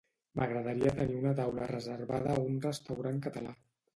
M'agradaria 0.39 0.93
tenir 0.99 1.17
una 1.17 1.33
taula 1.41 1.67
reservada 1.73 2.33
a 2.37 2.39
un 2.47 2.57
restaurant 2.65 3.21
català. 3.29 3.55